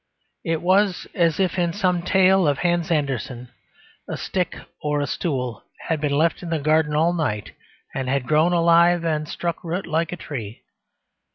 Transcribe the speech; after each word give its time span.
It 0.43 0.63
was 0.63 1.05
as 1.13 1.39
if, 1.39 1.59
in 1.59 1.73
some 1.73 2.01
tale 2.01 2.47
of 2.47 2.57
Hans 2.57 2.89
Andersen, 2.89 3.49
a 4.09 4.17
stick 4.17 4.55
or 4.81 4.99
a 4.99 5.05
stool 5.05 5.63
had 5.89 6.01
been 6.01 6.17
left 6.17 6.41
in 6.41 6.49
the 6.49 6.57
garden 6.57 6.95
all 6.95 7.13
night 7.13 7.51
and 7.93 8.09
had 8.09 8.25
grown 8.27 8.51
alive 8.51 9.05
and 9.05 9.29
struck 9.29 9.63
root 9.63 9.85
like 9.85 10.11
a 10.11 10.17
tree. 10.17 10.63